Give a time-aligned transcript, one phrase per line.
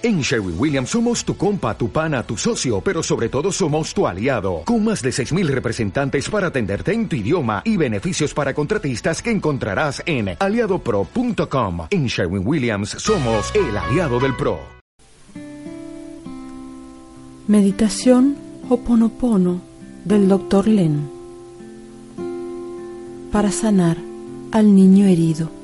[0.00, 4.06] En Sherwin Williams somos tu compa, tu pana, tu socio, pero sobre todo somos tu
[4.06, 9.20] aliado, con más de 6.000 representantes para atenderte en tu idioma y beneficios para contratistas
[9.20, 11.88] que encontrarás en aliadopro.com.
[11.90, 14.60] En Sherwin Williams somos el aliado del PRO.
[17.48, 18.36] Meditación
[18.68, 19.60] Hoponopono
[20.04, 20.68] del Dr.
[20.68, 21.10] Len
[23.32, 23.96] para sanar
[24.52, 25.57] al niño herido.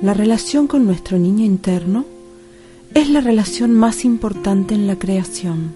[0.00, 2.04] La relación con nuestro niño interno
[2.94, 5.74] es la relación más importante en la creación,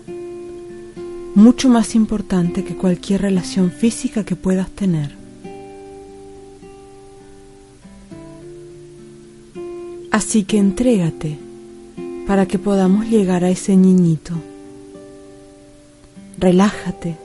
[1.35, 5.17] mucho más importante que cualquier relación física que puedas tener.
[10.13, 11.39] Así que entrégate
[12.25, 14.35] para que podamos llegar a ese niñito.
[16.39, 17.17] Relájate,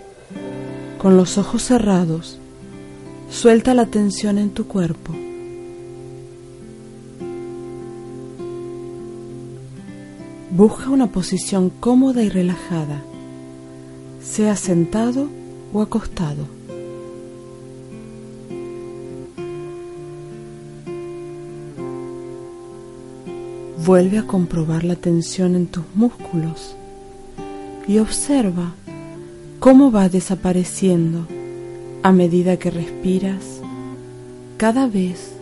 [0.98, 2.40] con los ojos cerrados,
[3.30, 5.27] suelta la tensión en tu cuerpo.
[10.58, 13.04] Busca una posición cómoda y relajada,
[14.24, 15.28] sea sentado
[15.72, 16.48] o acostado.
[23.86, 26.76] Vuelve a comprobar la tensión en tus músculos
[27.88, 28.74] y observa
[29.60, 31.28] cómo va desapareciendo
[32.02, 33.62] a medida que respiras
[34.58, 35.34] cada vez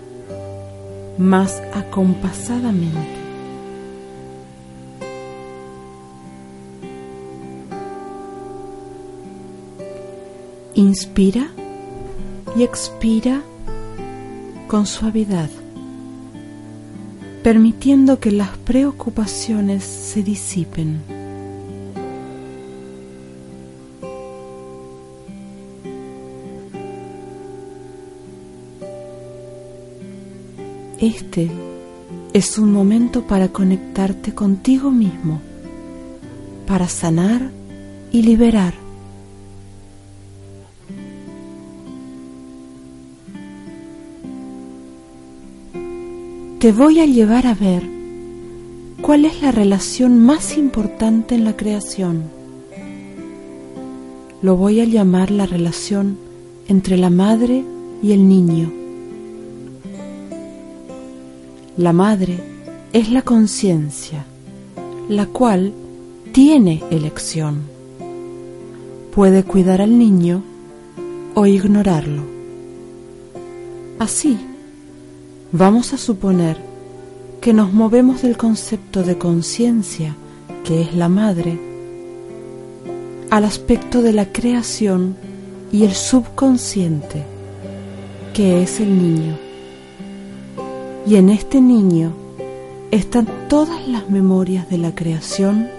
[1.18, 3.15] más acompasadamente.
[10.78, 11.48] Inspira
[12.58, 13.42] y expira
[14.68, 15.50] con suavidad,
[17.44, 21.02] permitiendo que las preocupaciones se disipen.
[31.00, 31.50] Este
[32.34, 35.40] es un momento para conectarte contigo mismo,
[36.68, 37.50] para sanar
[38.12, 38.85] y liberar.
[46.66, 47.84] Te voy a llevar a ver
[49.00, 52.24] cuál es la relación más importante en la creación.
[54.42, 56.18] Lo voy a llamar la relación
[56.68, 57.64] entre la madre
[58.02, 58.72] y el niño.
[61.78, 62.40] La madre
[62.94, 64.26] es la conciencia,
[65.08, 65.72] la cual
[66.32, 67.62] tiene elección.
[69.14, 70.42] Puede cuidar al niño
[71.36, 72.24] o ignorarlo.
[74.00, 74.40] Así,
[75.58, 76.58] Vamos a suponer
[77.40, 80.14] que nos movemos del concepto de conciencia,
[80.66, 81.58] que es la madre,
[83.30, 85.16] al aspecto de la creación
[85.72, 87.24] y el subconsciente,
[88.34, 89.38] que es el niño.
[91.08, 92.12] Y en este niño
[92.92, 95.70] están todas las memorias de la creación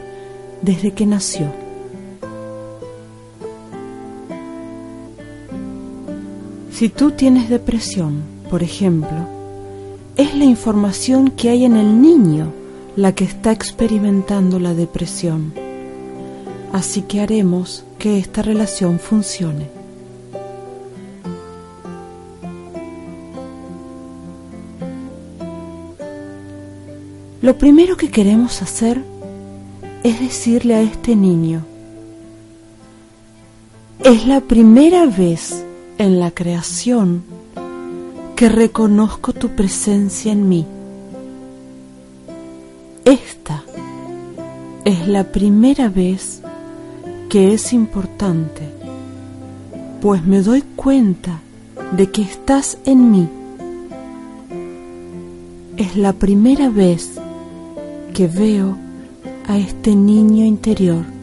[0.62, 1.52] desde que nació.
[6.72, 9.35] Si tú tienes depresión, por ejemplo,
[10.16, 12.52] es la información que hay en el niño
[12.96, 15.52] la que está experimentando la depresión.
[16.72, 19.68] Así que haremos que esta relación funcione.
[27.42, 29.02] Lo primero que queremos hacer
[30.02, 31.64] es decirle a este niño,
[34.02, 35.64] es la primera vez
[35.98, 37.35] en la creación
[38.36, 40.66] que reconozco tu presencia en mí.
[43.06, 43.64] Esta
[44.84, 46.42] es la primera vez
[47.30, 48.68] que es importante,
[50.02, 51.40] pues me doy cuenta
[51.92, 53.28] de que estás en mí.
[55.78, 57.12] Es la primera vez
[58.12, 58.76] que veo
[59.48, 61.15] a este niño interior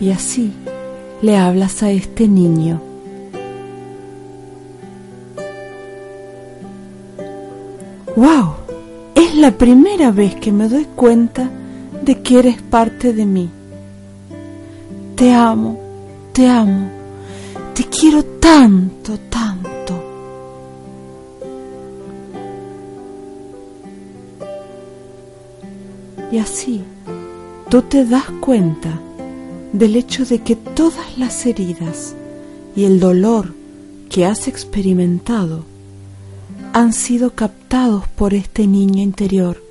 [0.00, 0.52] y así
[1.22, 2.80] le hablas a este niño.
[8.16, 8.54] ¡Wow!
[9.14, 11.48] Es la primera vez que me doy cuenta
[12.02, 13.50] de que eres parte de mí.
[15.16, 15.78] Te amo,
[16.32, 16.88] te amo,
[17.74, 20.02] te quiero tanto, tanto.
[26.30, 26.84] Y así,
[27.68, 29.00] tú te das cuenta
[29.72, 32.14] del hecho de que todas las heridas
[32.74, 33.54] y el dolor
[34.08, 35.64] que has experimentado
[36.72, 39.62] han sido captados por este niño interior.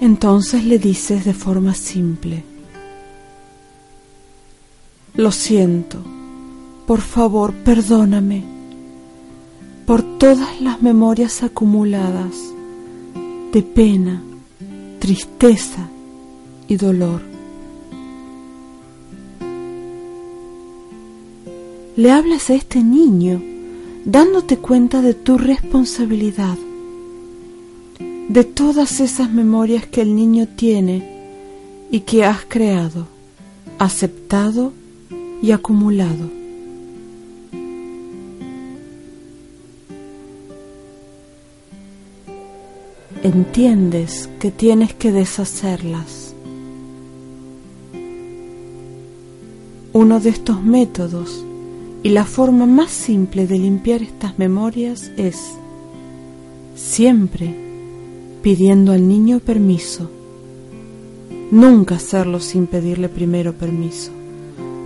[0.00, 2.42] Entonces le dices de forma simple,
[5.14, 6.02] lo siento,
[6.86, 8.42] por favor, perdóname
[9.86, 12.34] por todas las memorias acumuladas
[13.52, 14.22] de pena,
[14.98, 15.91] tristeza
[16.76, 17.20] dolor.
[21.96, 23.42] Le hablas a este niño
[24.04, 26.56] dándote cuenta de tu responsabilidad
[28.28, 31.06] de todas esas memorias que el niño tiene
[31.90, 33.06] y que has creado,
[33.78, 34.72] aceptado
[35.42, 36.30] y acumulado.
[43.22, 46.31] Entiendes que tienes que deshacerlas.
[49.94, 51.44] Uno de estos métodos
[52.02, 55.52] y la forma más simple de limpiar estas memorias es
[56.74, 57.54] siempre
[58.42, 60.10] pidiendo al niño permiso.
[61.50, 64.10] Nunca hacerlo sin pedirle primero permiso.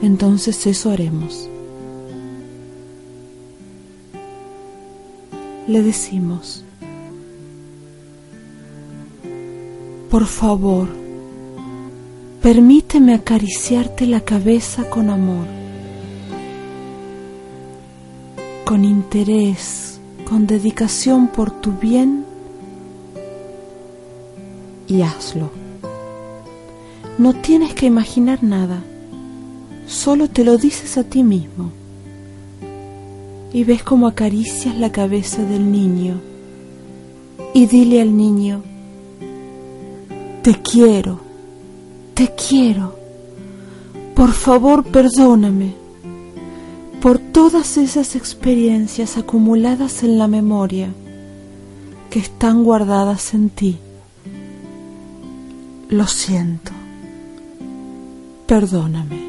[0.03, 1.49] Entonces eso haremos.
[5.69, 6.65] Le decimos,
[10.11, 11.06] por favor,
[12.47, 15.49] permíteme acariciarte la cabeza con amor,
[18.65, 22.25] con interés, con dedicación por tu bien
[24.87, 25.51] y hazlo.
[27.19, 28.81] No tienes que imaginar nada,
[29.89, 31.73] solo te lo dices a ti mismo.
[33.53, 36.21] Y ves cómo acaricias la cabeza del niño
[37.55, 38.63] y dile al niño,
[40.43, 41.26] te quiero,
[42.17, 42.99] te quiero,
[44.15, 45.75] por favor perdóname
[47.03, 50.89] por todas esas experiencias acumuladas en la memoria
[52.09, 53.77] que están guardadas en ti.
[55.91, 56.73] Lo siento.
[58.47, 59.21] Perdóname.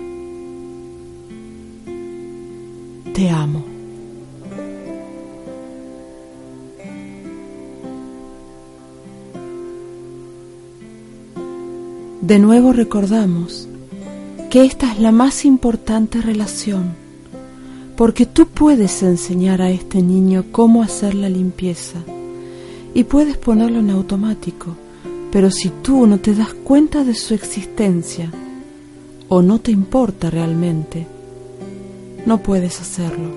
[3.13, 3.66] Te amo.
[12.27, 13.67] De nuevo recordamos
[14.51, 16.93] que esta es la más importante relación,
[17.95, 22.03] porque tú puedes enseñar a este niño cómo hacer la limpieza
[22.93, 24.75] y puedes ponerlo en automático
[25.31, 28.31] pero si tú no te das cuenta de su existencia
[29.27, 31.05] o no te importa realmente,
[32.25, 33.29] no puedes hacerlo.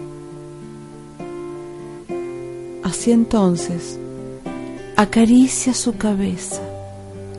[2.83, 3.99] Así entonces,
[4.97, 6.63] acaricia su cabeza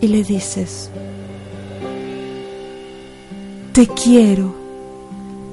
[0.01, 0.89] y le dices,
[3.81, 4.54] te quiero,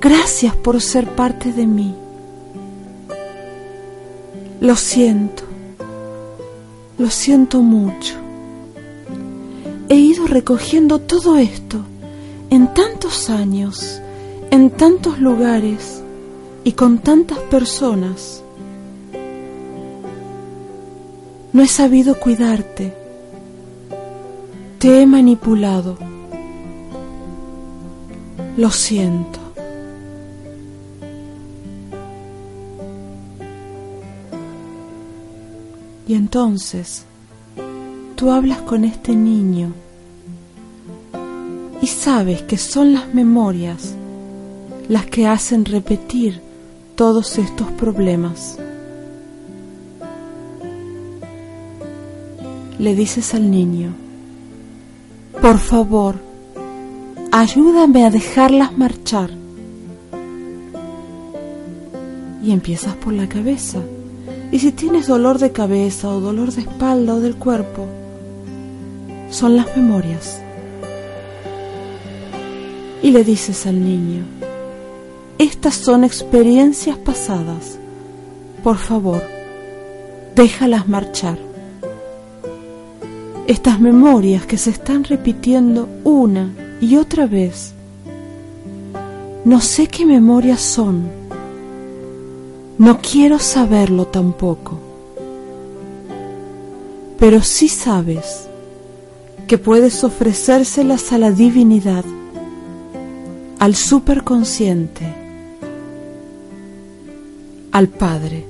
[0.02, 1.94] gracias por ser parte de mí.
[4.60, 5.44] Lo siento,
[6.98, 8.16] lo siento mucho
[9.88, 11.78] he ido recogiendo todo esto
[12.50, 14.02] en tantos años,
[14.50, 16.02] en tantos lugares
[16.64, 18.42] y con tantas personas.
[21.54, 22.92] No he sabido cuidarte.
[24.78, 26.07] Te he manipulado.
[28.58, 29.38] Lo siento.
[36.08, 37.04] Y entonces
[38.16, 39.72] tú hablas con este niño
[41.80, 43.94] y sabes que son las memorias
[44.88, 46.40] las que hacen repetir
[46.96, 48.58] todos estos problemas.
[52.80, 53.94] Le dices al niño,
[55.40, 56.27] por favor,
[57.30, 59.30] ayúdame a dejarlas marchar.
[62.42, 63.80] Y empiezas por la cabeza.
[64.50, 67.86] Y si tienes dolor de cabeza o dolor de espalda o del cuerpo,
[69.30, 70.40] son las memorias.
[73.02, 74.24] Y le dices al niño,
[75.36, 77.78] estas son experiencias pasadas,
[78.64, 79.22] por favor,
[80.34, 81.38] déjalas marchar.
[83.46, 87.72] Estas memorias que se están repitiendo una y otra vez,
[89.44, 91.08] no sé qué memorias son,
[92.78, 94.78] no quiero saberlo tampoco,
[97.18, 98.48] pero sí sabes
[99.48, 102.04] que puedes ofrecérselas a la divinidad,
[103.58, 105.06] al superconsciente,
[107.72, 108.44] al Padre.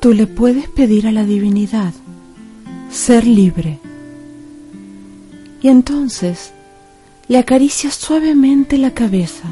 [0.00, 1.94] Tú le puedes pedir a la divinidad
[2.90, 3.78] ser libre.
[5.64, 6.52] Y entonces
[7.26, 9.48] le acaricias suavemente la cabeza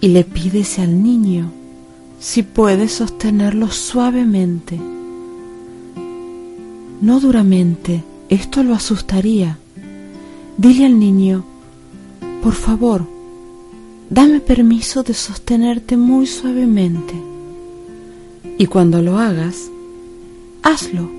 [0.00, 1.52] y le pides al niño
[2.18, 4.80] si puede sostenerlo suavemente
[7.02, 9.58] no duramente, esto lo asustaría.
[10.56, 11.44] Dile al niño,
[12.44, 13.04] por favor,
[14.08, 17.14] dame permiso de sostenerte muy suavemente.
[18.56, 19.68] Y cuando lo hagas,
[20.62, 21.10] hazlo,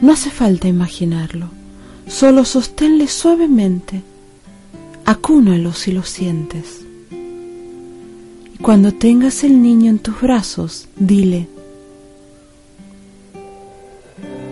[0.00, 1.50] no hace falta imaginarlo,
[2.08, 4.02] solo sosténle suavemente,
[5.04, 6.80] acúnalo si lo sientes.
[8.54, 11.48] Y cuando tengas el niño en tus brazos, dile,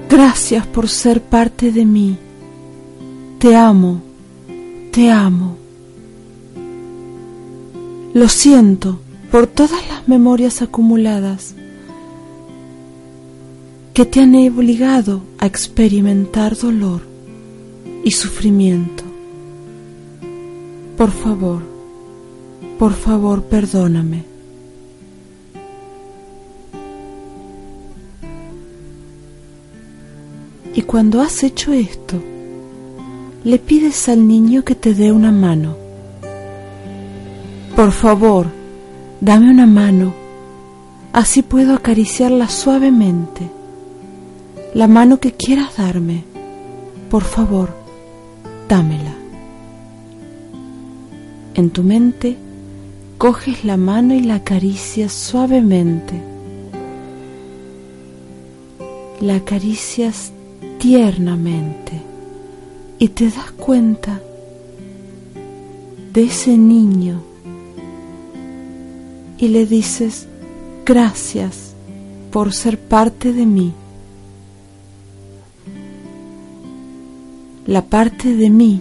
[0.09, 2.17] Gracias por ser parte de mí.
[3.39, 4.01] Te amo,
[4.93, 5.57] te amo.
[8.15, 11.55] Lo siento por todas las memorias acumuladas
[13.93, 17.03] que te han obligado a experimentar dolor
[18.07, 19.03] y sufrimiento.
[20.97, 21.61] Por favor,
[22.79, 24.23] por favor, perdóname.
[30.73, 32.23] Y cuando has hecho esto,
[33.43, 35.77] le pides al niño que te dé una mano.
[37.75, 38.47] Por favor,
[39.21, 40.15] dame una mano,
[41.13, 43.51] así puedo acariciarla suavemente.
[44.75, 46.23] La mano que quieras darme,
[47.11, 47.86] por favor,
[48.69, 49.15] dámela.
[51.55, 52.37] En tu mente,
[53.19, 56.21] coges la mano y la acaricias suavemente.
[59.21, 60.33] La acaricias
[60.79, 62.03] tiernamente
[62.99, 64.21] y te das cuenta
[66.13, 67.23] de ese niño
[69.39, 70.29] y le dices
[70.85, 71.75] gracias
[72.31, 73.73] por ser parte de mí.
[77.67, 78.81] La parte de mí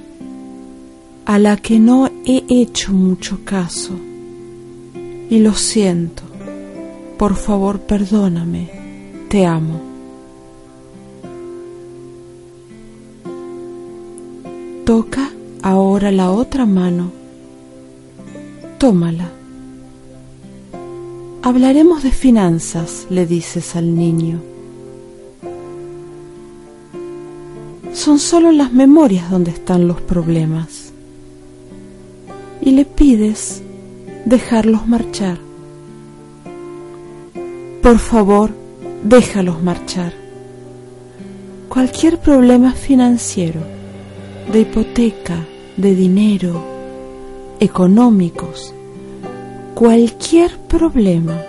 [1.26, 3.94] a la que no he hecho mucho caso
[5.28, 6.22] y lo siento.
[7.18, 8.70] Por favor, perdóname.
[9.28, 9.82] Te amo.
[14.86, 15.32] Toca
[15.64, 17.12] ahora la otra mano.
[18.78, 19.32] Tómala.
[21.42, 24.42] Hablaremos de finanzas, le dices al niño.
[28.06, 30.94] Son solo las memorias donde están los problemas.
[32.62, 33.64] Y le pides
[34.26, 35.40] dejarlos marchar.
[37.82, 38.52] Por favor,
[39.04, 40.14] déjalos marchar.
[41.68, 43.62] Cualquier problema financiero
[44.54, 45.44] de hipoteca,
[45.76, 46.64] de dinero,
[47.60, 48.72] económicos,
[49.74, 51.42] cualquier problema.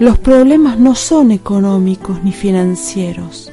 [0.00, 3.52] Los problemas no son económicos ni financieros,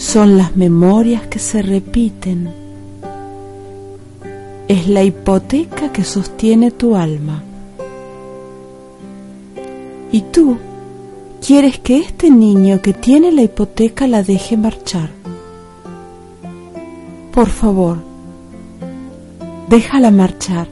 [0.00, 2.50] son las memorias que se repiten.
[4.66, 7.42] Es la hipoteca que sostiene tu alma.
[10.10, 10.56] Y tú
[11.46, 15.10] quieres que este niño que tiene la hipoteca la deje marchar.
[17.30, 17.98] Por favor,
[19.68, 20.66] déjala marchar,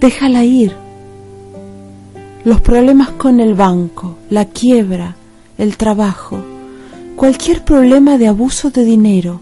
[0.00, 0.74] déjala ir.
[2.44, 5.16] Los problemas con el banco, la quiebra,
[5.58, 6.51] el trabajo,
[7.22, 9.40] cualquier problema de abuso de dinero,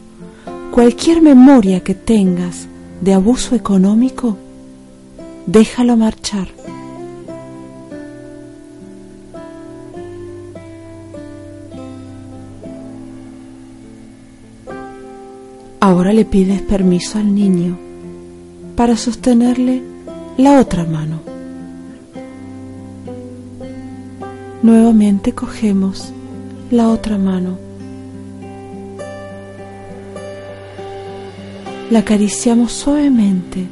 [0.70, 2.66] cualquier memoria que tengas
[3.00, 4.36] de abuso económico,
[5.46, 6.48] déjalo marchar.
[15.80, 17.78] Ahora le pides permiso al niño
[18.76, 19.82] para sostenerle
[20.36, 21.20] la otra mano.
[24.62, 26.12] Nuevamente cogemos
[26.70, 27.69] la otra mano.
[31.90, 33.66] La acariciamos suavemente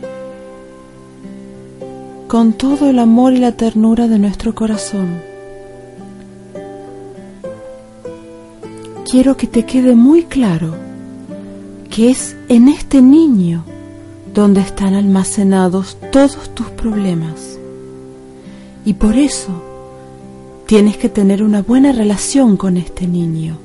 [2.26, 5.22] con todo el amor y la ternura de nuestro corazón.
[9.08, 10.74] Quiero que te quede muy claro
[11.88, 13.62] que es en este niño
[14.34, 17.56] donde están almacenados todos tus problemas.
[18.84, 19.62] Y por eso
[20.66, 23.58] tienes que tener una buena relación con este niño,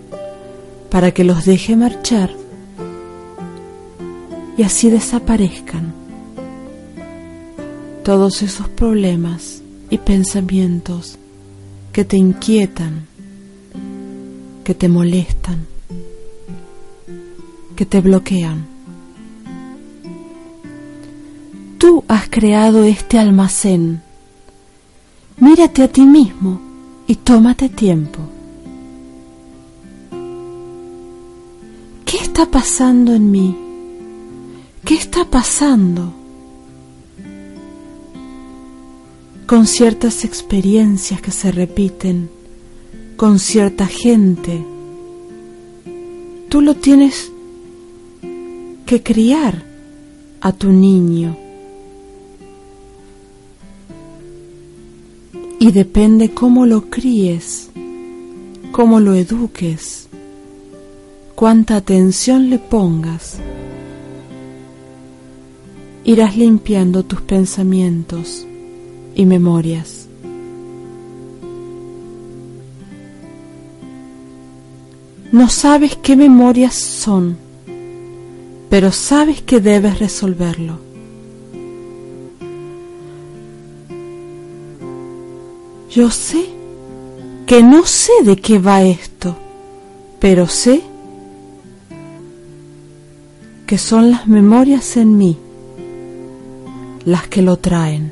[0.91, 2.42] para que los deje marchar
[4.57, 5.93] y así desaparezcan
[8.03, 11.17] todos esos problemas y pensamientos
[11.91, 13.07] que te inquietan,
[14.63, 15.73] que te molestan
[17.75, 18.65] que te bloquean.
[21.77, 24.01] Tú has creado este almacén.
[25.37, 26.61] Mírate a ti mismo
[27.07, 28.19] y tómate tiempo.
[32.05, 33.62] ¿Qué está pasando en mí?
[34.85, 36.13] ¿Qué está pasando?
[39.47, 42.29] Con ciertas experiencias que se repiten,
[43.15, 44.65] con cierta gente
[46.53, 47.31] tú lo tienes
[48.85, 49.65] que criar
[50.39, 51.35] a tu niño.
[55.59, 57.71] Y depende cómo lo críes,
[58.71, 60.09] cómo lo eduques,
[61.33, 63.39] cuánta atención le pongas.
[66.05, 68.45] Irás limpiando tus pensamientos
[69.15, 70.07] y memorias.
[75.31, 77.37] No sabes qué memorias son,
[78.69, 80.77] pero sabes que debes resolverlo.
[85.89, 86.49] Yo sé
[87.45, 89.37] que no sé de qué va esto,
[90.19, 90.81] pero sé
[93.65, 95.37] que son las memorias en mí
[97.05, 98.11] las que lo traen.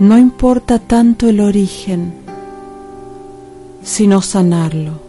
[0.00, 2.14] No importa tanto el origen,
[3.82, 5.00] sino sanarlo,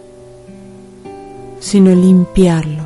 [1.59, 2.83] sino limpiarlo.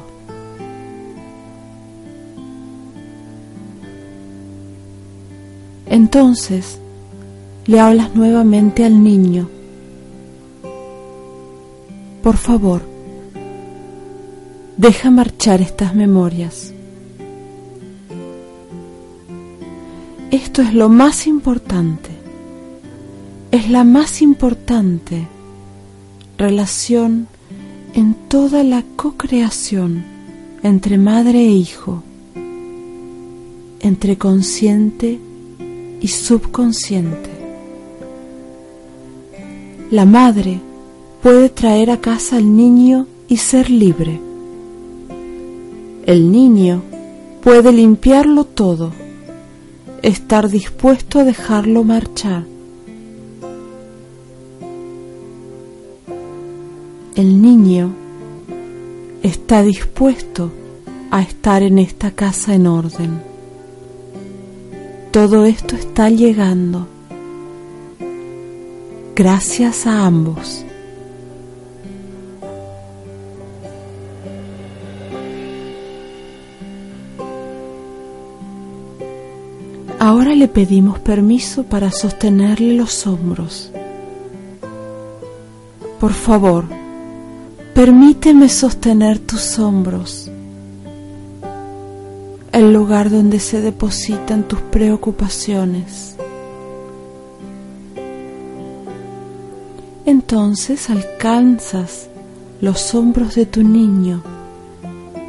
[5.87, 6.79] Entonces
[7.65, 9.49] le hablas nuevamente al niño.
[12.23, 12.88] Por favor,
[14.79, 16.73] deja marchar estas memorias.
[20.31, 22.09] Esto es lo más importante,
[23.51, 25.27] es la más importante
[26.37, 27.27] relación
[27.93, 30.05] en toda la co-creación
[30.63, 32.01] entre madre e hijo,
[33.81, 35.19] entre consciente
[35.99, 37.29] y subconsciente.
[39.91, 40.61] La madre
[41.21, 44.28] puede traer a casa al niño y ser libre.
[46.09, 46.81] El niño
[47.43, 48.91] puede limpiarlo todo
[50.01, 52.45] estar dispuesto a dejarlo marchar.
[57.15, 57.93] El niño
[59.21, 60.51] está dispuesto
[61.11, 63.21] a estar en esta casa en orden.
[65.11, 66.87] Todo esto está llegando
[69.15, 70.65] gracias a ambos.
[79.99, 83.69] Ahora le pedimos permiso para sostenerle los hombros.
[85.99, 86.63] Por favor,
[87.73, 90.31] permíteme sostener tus hombros,
[92.53, 96.15] el lugar donde se depositan tus preocupaciones.
[100.05, 102.07] Entonces alcanzas
[102.61, 104.23] los hombros de tu niño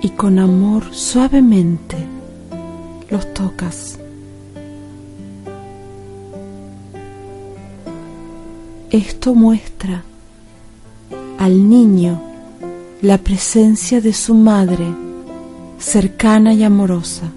[0.01, 1.97] y con amor suavemente
[3.11, 4.00] los tocas.
[8.91, 10.03] Esto muestra
[11.39, 12.21] al niño
[13.03, 14.85] la presencia de su madre
[15.79, 17.31] cercana y amorosa.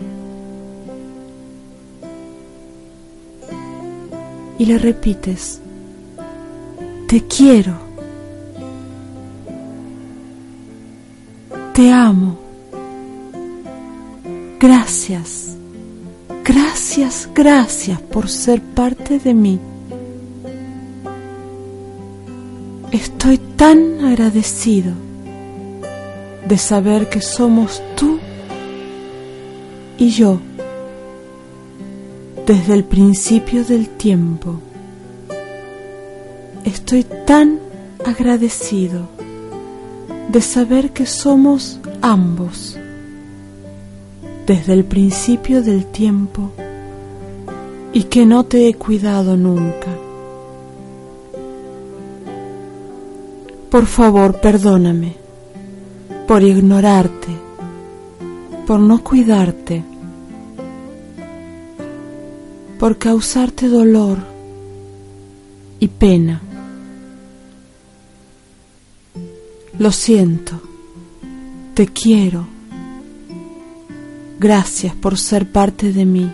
[4.58, 5.62] Y le repites,
[7.08, 7.76] te quiero,
[11.76, 12.40] te amo,
[14.60, 15.56] gracias,
[16.44, 19.60] gracias, gracias por ser parte de mí.
[22.94, 24.94] Estoy tan agradecido
[26.48, 28.20] de saber que somos tú
[29.98, 30.40] y yo
[32.46, 34.60] desde el principio del tiempo.
[36.66, 37.58] Estoy tan
[38.06, 39.10] agradecido
[40.30, 42.78] de saber que somos ambos
[44.46, 46.52] desde el principio del tiempo
[47.92, 49.93] y que no te he cuidado nunca.
[53.74, 55.16] Por favor, perdóname
[56.28, 57.36] por ignorarte,
[58.68, 59.84] por no cuidarte,
[62.78, 64.20] por causarte dolor
[65.80, 66.40] y pena.
[69.80, 70.62] Lo siento,
[71.74, 72.46] te quiero.
[74.40, 76.32] Gracias por ser parte de mí.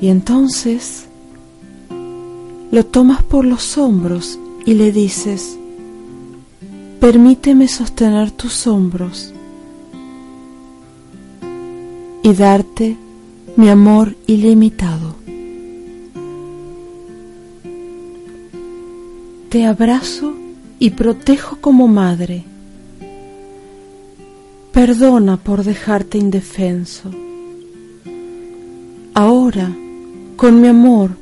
[0.00, 1.05] Y entonces
[2.70, 5.58] lo tomas por los hombros y le dices,
[7.00, 9.32] permíteme sostener tus hombros
[12.22, 12.96] y darte
[13.56, 15.14] mi amor ilimitado.
[19.48, 20.34] Te abrazo
[20.78, 22.44] y protejo como madre.
[24.72, 27.10] Perdona por dejarte indefenso.
[29.14, 29.74] Ahora
[30.36, 31.12] Con mi amor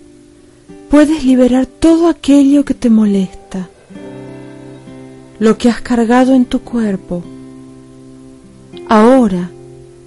[0.94, 3.68] puedes liberar todo aquello que te molesta,
[5.40, 7.20] lo que has cargado en tu cuerpo.
[8.88, 9.50] Ahora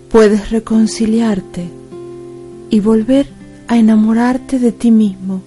[0.10, 1.68] puedes reconciliarte
[2.70, 3.28] y volver
[3.68, 5.42] a enamorarte de ti mismo.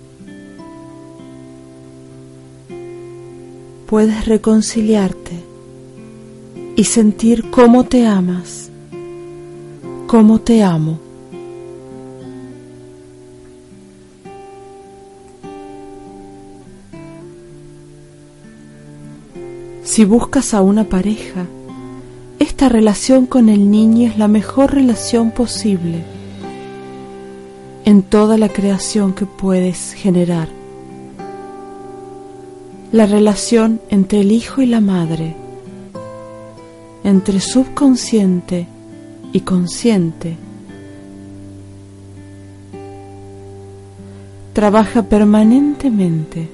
[3.87, 5.43] Puedes reconciliarte
[6.77, 8.69] y sentir cómo te amas,
[10.07, 11.10] cómo te amo.
[19.91, 21.47] Si buscas a una pareja,
[22.39, 26.05] esta relación con el niño es la mejor relación posible
[27.85, 30.47] en toda la creación que puedes generar.
[32.93, 35.35] La relación entre el hijo y la madre,
[37.03, 38.69] entre subconsciente
[39.33, 40.37] y consciente,
[44.53, 46.49] trabaja permanentemente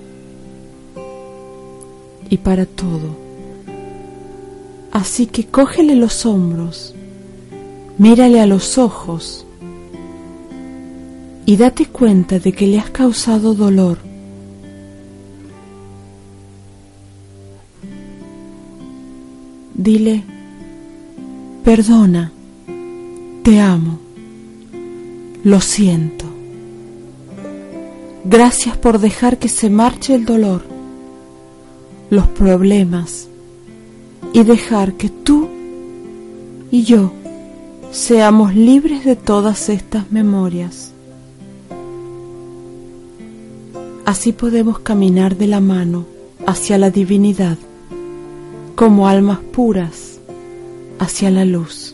[2.31, 3.26] y para todo.
[4.97, 6.95] Así que cógele los hombros,
[7.99, 9.45] mírale a los ojos
[11.45, 13.99] y date cuenta de que le has causado dolor.
[19.75, 20.25] Dile,
[21.63, 22.33] perdona,
[23.43, 23.99] te amo,
[25.45, 26.25] lo siento.
[28.25, 30.65] Gracias por dejar que se marche el dolor,
[32.09, 33.29] los problemas,
[34.33, 35.49] y dejar que tú
[36.71, 37.13] y yo
[37.91, 40.93] seamos libres de todas estas memorias.
[44.05, 46.07] Así podemos caminar de la mano
[46.47, 47.59] hacia la divinidad,
[48.75, 50.19] como almas puras
[50.99, 51.86] hacia la luz.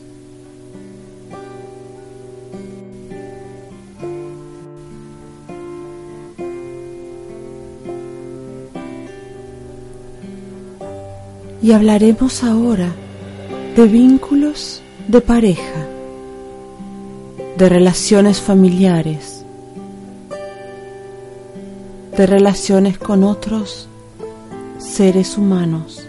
[11.62, 12.92] Y hablaremos ahora
[13.77, 15.87] de vínculos de pareja,
[17.57, 19.44] de relaciones familiares,
[22.16, 23.88] de relaciones con otros
[24.79, 26.05] seres humanos.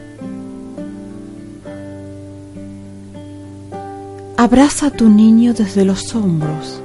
[4.36, 6.82] Abraza a tu niño desde los hombros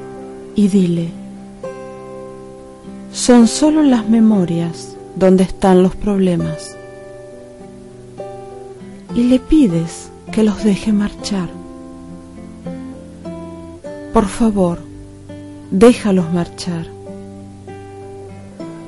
[0.55, 1.09] y dile,
[3.13, 6.78] son solo las memorias donde están los problemas
[9.19, 11.49] y le pides que los deje marchar.
[14.13, 14.79] Por favor,
[15.73, 16.87] déjalos marchar.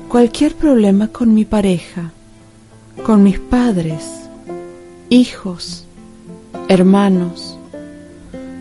[0.07, 2.13] Cualquier problema con mi pareja,
[3.05, 4.05] con mis padres,
[5.09, 5.83] hijos,
[6.69, 7.57] hermanos,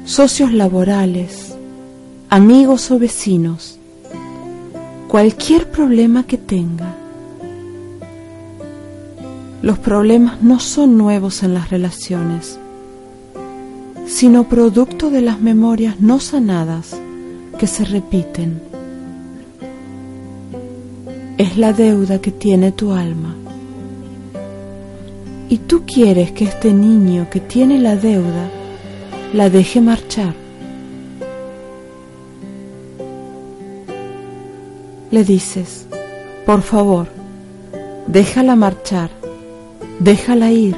[0.04, 1.54] socios laborales,
[2.30, 3.78] amigos o vecinos,
[5.06, 6.96] cualquier problema que tenga,
[9.62, 12.58] los problemas no son nuevos en las relaciones,
[14.06, 16.98] sino producto de las memorias no sanadas
[17.58, 18.62] que se repiten.
[21.36, 23.34] Es la deuda que tiene tu alma.
[25.50, 28.48] Y tú quieres que este niño que tiene la deuda
[29.34, 30.34] la deje marchar.
[35.10, 35.86] Le dices,
[36.46, 37.08] por favor,
[38.06, 39.19] déjala marchar
[40.00, 40.76] déjala ir.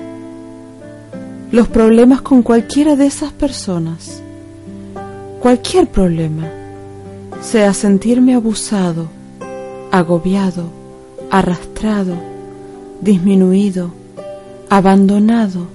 [1.51, 4.23] Los problemas con cualquiera de esas personas,
[5.41, 6.49] cualquier problema,
[7.41, 9.09] sea sentirme abusado,
[9.91, 10.71] agobiado,
[11.31, 12.15] arrastrado,
[13.01, 13.93] disminuido,
[14.69, 15.67] abandonado,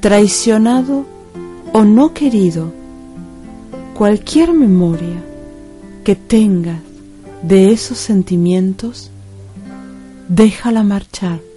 [0.00, 1.04] traicionado
[1.72, 2.72] o no querido,
[3.94, 5.22] cualquier memoria
[6.04, 6.80] que tengas
[7.42, 9.10] de esos sentimientos,
[10.28, 11.51] déjala marchar.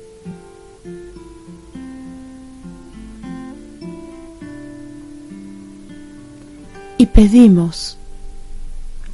[7.16, 7.98] Pedimos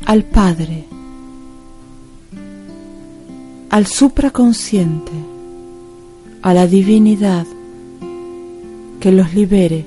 [0.05, 0.85] al Padre,
[3.69, 5.11] al supraconsciente,
[6.41, 7.45] a la divinidad,
[8.99, 9.85] que los libere.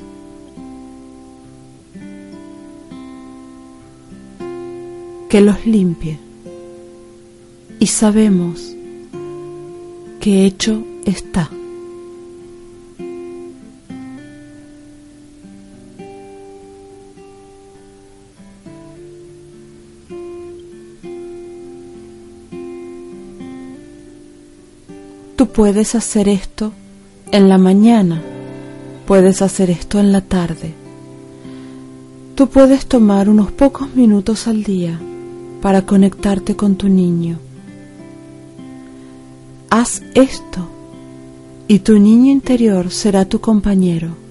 [5.28, 6.16] que los limpie
[7.80, 8.72] y sabemos
[10.20, 11.50] que hecho está.
[25.36, 26.72] Tú puedes hacer esto
[27.32, 28.22] en la mañana,
[29.06, 30.74] puedes hacer esto en la tarde.
[32.36, 35.00] Tú puedes tomar unos pocos minutos al día
[35.60, 37.38] para conectarte con tu niño.
[39.70, 40.68] Haz esto
[41.66, 44.23] y tu niño interior será tu compañero.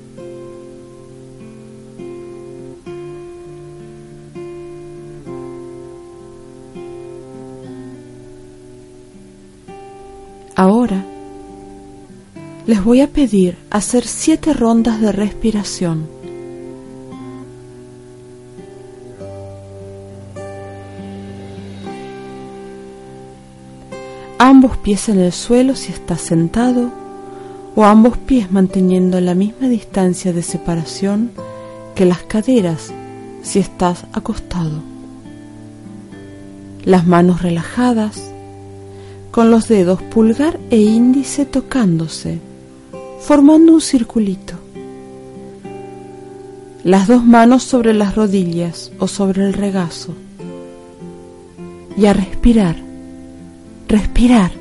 [12.65, 16.07] Les voy a pedir hacer siete rondas de respiración.
[24.37, 26.89] Ambos pies en el suelo si estás sentado
[27.75, 31.31] o ambos pies manteniendo la misma distancia de separación
[31.95, 32.93] que las caderas
[33.41, 34.81] si estás acostado.
[36.85, 38.31] Las manos relajadas,
[39.31, 42.39] con los dedos pulgar e índice tocándose
[43.23, 44.55] formando un circulito.
[46.83, 50.13] Las dos manos sobre las rodillas o sobre el regazo.
[51.95, 52.75] Y a respirar.
[53.87, 54.51] Respirar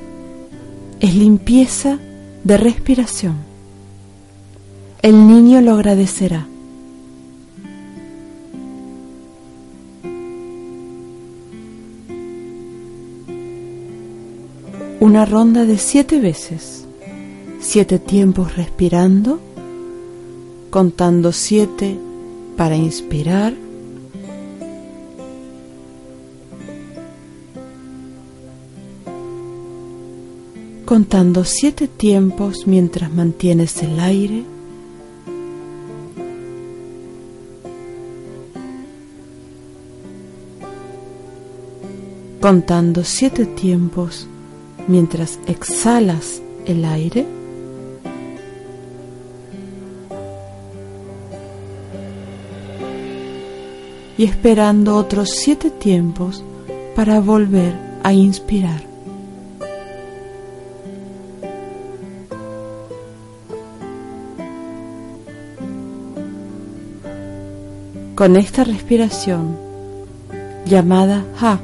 [1.01, 1.99] es limpieza
[2.45, 3.35] de respiración.
[5.01, 6.47] El niño lo agradecerá.
[15.01, 16.82] Una ronda de siete veces
[17.73, 19.41] siete tiempos respirando,
[20.69, 21.97] contando siete
[22.55, 23.55] para inspirar,
[30.85, 34.45] contando siete tiempos mientras mantienes el aire,
[42.39, 44.27] contando siete tiempos
[44.89, 47.42] mientras exhalas el aire.
[54.19, 56.45] Y esperando otros siete tiempos
[56.95, 58.83] para volver a inspirar.
[68.15, 69.57] Con esta respiración,
[70.67, 71.59] llamada Ha,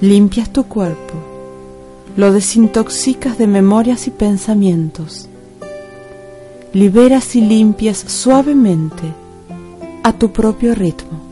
[0.00, 1.14] limpias tu cuerpo,
[2.16, 5.28] lo desintoxicas de memorias y pensamientos,
[6.72, 9.12] liberas y limpias suavemente
[10.02, 11.29] a tu propio ritmo.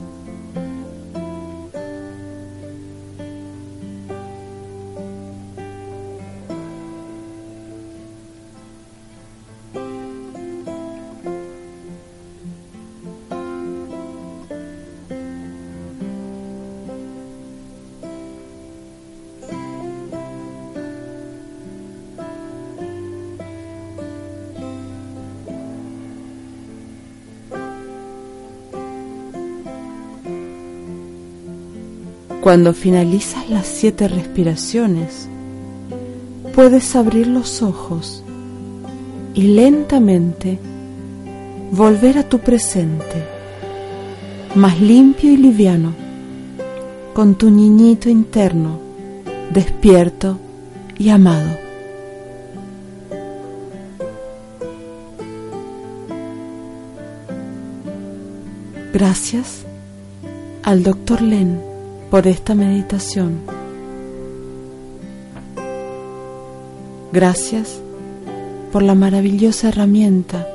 [32.48, 35.28] Cuando finalizas las siete respiraciones,
[36.54, 38.24] puedes abrir los ojos
[39.34, 40.58] y lentamente
[41.72, 43.22] volver a tu presente,
[44.54, 45.92] más limpio y liviano,
[47.12, 48.80] con tu niñito interno
[49.52, 50.38] despierto
[50.96, 51.50] y amado.
[58.94, 59.66] Gracias
[60.62, 61.67] al doctor Len
[62.10, 63.40] por esta meditación.
[67.12, 67.80] Gracias
[68.72, 70.46] por la maravillosa herramienta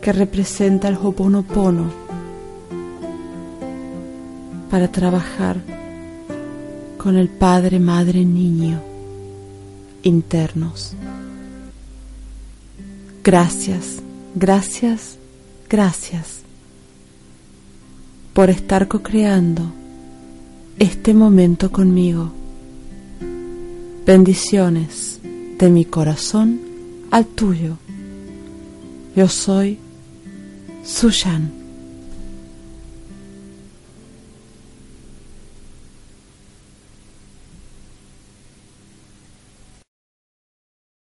[0.00, 1.90] que representa el Hoponopono
[4.70, 5.56] para trabajar
[6.96, 8.88] con el Padre, Madre, Niño
[10.02, 10.94] internos.
[13.24, 13.96] Gracias,
[14.34, 15.18] gracias,
[15.68, 16.40] gracias
[18.32, 19.72] por estar co-creando
[20.78, 22.30] este momento conmigo.
[24.06, 25.20] Bendiciones
[25.58, 26.60] de mi corazón
[27.10, 27.76] al tuyo.
[29.16, 29.78] Yo soy
[30.84, 31.57] Sushan.